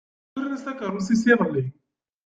Ukren-as 0.29 0.63
takeṛṛust-is 0.65 1.23
iḍelli. 1.31 1.63